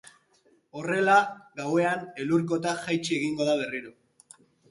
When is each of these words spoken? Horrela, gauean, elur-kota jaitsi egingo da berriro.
Horrela, 0.79 1.17
gauean, 1.59 2.01
elur-kota 2.23 2.73
jaitsi 2.87 3.15
egingo 3.21 3.49
da 3.53 3.57
berriro. 3.63 3.93